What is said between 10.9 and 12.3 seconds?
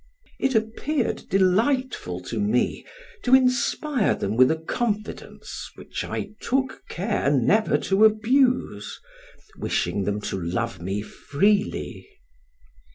freely.